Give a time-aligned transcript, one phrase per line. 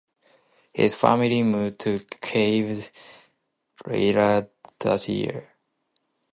[0.73, 2.89] His family moved to Kyiv
[3.85, 5.49] later that year.